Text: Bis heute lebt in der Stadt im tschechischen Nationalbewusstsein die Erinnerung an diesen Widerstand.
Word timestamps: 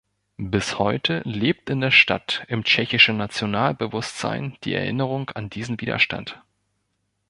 Bis 0.39 0.79
heute 0.79 1.21
lebt 1.25 1.69
in 1.69 1.79
der 1.79 1.91
Stadt 1.91 2.43
im 2.47 2.63
tschechischen 2.63 3.17
Nationalbewusstsein 3.17 4.57
die 4.63 4.73
Erinnerung 4.73 5.29
an 5.29 5.47
diesen 5.51 5.79
Widerstand. 5.79 6.41